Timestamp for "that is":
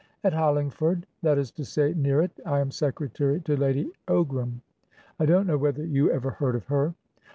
1.21-1.51